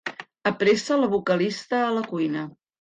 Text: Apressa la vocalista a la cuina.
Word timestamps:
Apressa 0.51 0.97
la 1.03 1.11
vocalista 1.13 1.85
a 1.91 1.95
la 2.01 2.05
cuina. 2.11 2.51